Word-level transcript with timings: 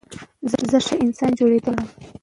زه 0.71 0.79
ښه 0.87 0.95
انسان 1.05 1.31
جوړېدل 1.39 1.73
غواړم. 1.75 1.87